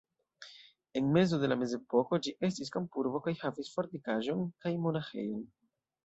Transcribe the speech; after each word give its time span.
En 0.95 1.11
mezo 1.17 1.35
de 1.43 1.49
la 1.51 1.57
mezepoko 1.63 2.19
ĝi 2.27 2.33
estis 2.49 2.73
kampurbo 2.75 3.21
kaj 3.27 3.33
havis 3.41 3.69
fortikaĵon 3.75 4.41
kaj 4.65 4.73
monaĥejon. 4.87 5.45